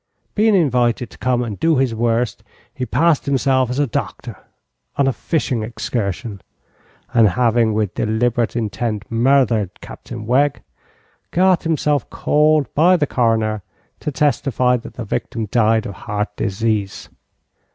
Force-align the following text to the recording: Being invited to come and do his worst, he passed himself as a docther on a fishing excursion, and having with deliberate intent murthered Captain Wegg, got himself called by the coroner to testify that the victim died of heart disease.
Being 0.33 0.55
invited 0.55 1.11
to 1.11 1.17
come 1.19 1.43
and 1.43 1.59
do 1.59 1.77
his 1.77 1.93
worst, 1.93 2.43
he 2.73 2.87
passed 2.87 3.27
himself 3.27 3.69
as 3.69 3.77
a 3.77 3.85
docther 3.85 4.35
on 4.95 5.05
a 5.05 5.13
fishing 5.13 5.61
excursion, 5.61 6.41
and 7.13 7.27
having 7.29 7.75
with 7.75 7.93
deliberate 7.93 8.55
intent 8.55 9.05
murthered 9.11 9.79
Captain 9.79 10.25
Wegg, 10.25 10.63
got 11.29 11.61
himself 11.65 12.09
called 12.09 12.73
by 12.73 12.97
the 12.97 13.05
coroner 13.05 13.61
to 13.99 14.11
testify 14.11 14.75
that 14.77 14.95
the 14.95 15.05
victim 15.05 15.45
died 15.45 15.85
of 15.85 15.93
heart 15.93 16.35
disease. 16.35 17.07